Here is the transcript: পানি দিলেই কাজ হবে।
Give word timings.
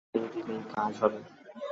পানি 0.09 0.27
দিলেই 0.33 0.61
কাজ 0.73 0.93
হবে। 1.01 1.19